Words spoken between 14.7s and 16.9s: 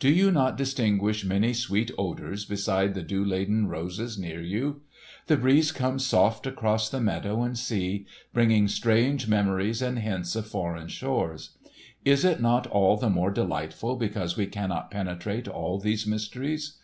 penetrate all these mysteries?